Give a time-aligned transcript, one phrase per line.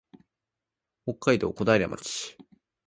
[1.05, 2.35] 北海道小平町